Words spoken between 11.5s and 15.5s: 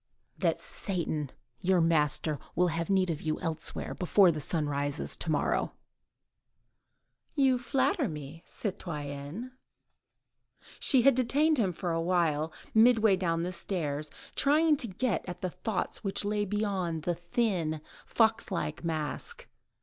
him for a while, midway down the stairs, trying to get at